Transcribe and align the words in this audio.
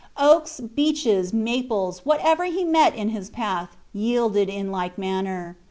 Oaks, 0.17 0.59
beeches, 0.59 1.31
maples, 1.31 2.03
whatever 2.07 2.45
he 2.45 2.63
met 2.63 2.95
in 2.95 3.09
his 3.09 3.29
path, 3.29 3.77
yielded 3.93 4.49
in 4.49 4.71
like 4.71 4.97
manner. 4.97 5.57